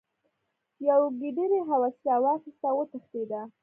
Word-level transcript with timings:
یوې 0.87 1.09
ګیدړې 1.19 1.59
هوسۍ 1.69 2.01
راواخیسته 2.07 2.65
او 2.69 2.75
وتښتیده. 2.79 3.41